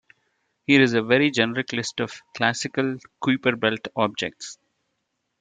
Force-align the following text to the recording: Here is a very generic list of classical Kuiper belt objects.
Here 0.65 0.81
is 0.81 0.93
a 0.95 1.03
very 1.03 1.29
generic 1.29 1.73
list 1.73 1.99
of 1.99 2.23
classical 2.35 2.97
Kuiper 3.23 3.55
belt 3.59 3.87
objects. 3.95 4.57